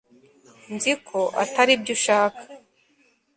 nzi 0.73 0.93
ko 1.07 1.19
atari 1.43 1.73
byo 1.81 1.91
ushaka 1.97 2.41